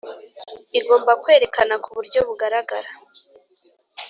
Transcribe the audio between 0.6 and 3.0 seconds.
Igomba kwerekana ku buryo bugaragara